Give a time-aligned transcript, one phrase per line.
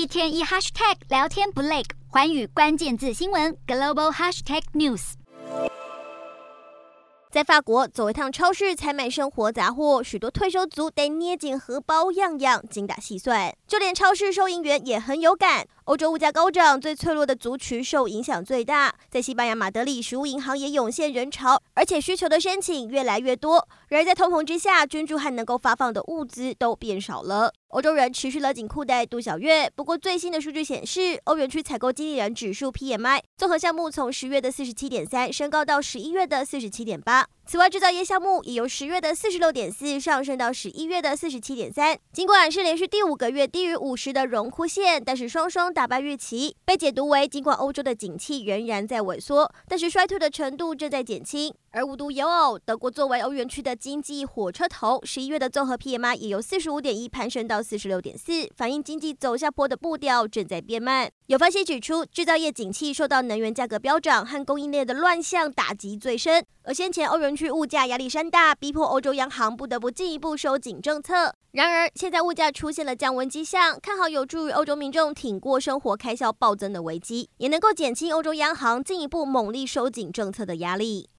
[0.00, 5.12] 一天一 hashtag 聊天不累，环宇关键字新闻 global hashtag news。
[7.30, 15.66] 在法国走一趟超市采买生活杂货，许多退休族得捏紧荷包，样样精打细算，就连超市收银员也很有感。
[15.84, 18.94] 欧洲物价高涨，最脆弱的族群受影响最大。
[19.10, 23.68] 在西班牙马德里，食物银行也涌现人潮，而且需求的申请越来越多。
[23.88, 27.52] 然而，在通膨之下，捐助和能够发放的物资都变少了。
[27.70, 29.70] 欧洲人持续勒紧裤带度小月。
[29.76, 37.28] 不过，最新的数据显示，欧元区采购经理人指数 PMI 综合项目从十月的四十七点三升高到十一月的四十七点八。
[37.50, 41.98] 此外，制造业项目也由十月的四十六点四上升到十一月的四十七点三。
[42.12, 51.52] 尽管是连续第五个月低于五十的荣枯线，但是双双打败预期，被解读为尽管欧洲的景气仍然在萎缩，但是衰退的程度正在减轻。
[51.72, 61.10] 而无独有偶，德国作为欧元区的经济火车头，十一月的综合 PMI 也由四十五点一攀升到四十六点四，反映经济走下坡的步调正在变慢。
[61.26, 71.34] 有分析指出，制造业景气受到能源价格飙涨和供应链的乱象打击最深，而先前欧元去物价压力山大，逼迫欧洲央行不得不进一步收紧政策。
[71.52, 81.08] 然而，现在物价出现了降温迹象，看好有助于欧洲民众挺过生活开销暴增的危机，也能够减轻欧洲央行进一步猛力收紧政策的压力。